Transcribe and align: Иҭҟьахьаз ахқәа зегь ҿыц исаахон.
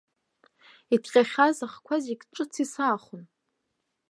Иҭҟьахьаз 0.95 1.57
ахқәа 1.65 1.95
зегь 2.03 2.23
ҿыц 2.33 2.53
исаахон. 2.63 3.23